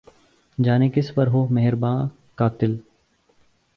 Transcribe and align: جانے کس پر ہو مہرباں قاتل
جانے 0.57 0.89
کس 0.89 1.13
پر 1.15 1.27
ہو 1.27 1.45
مہرباں 1.49 1.95
قاتل 2.35 2.75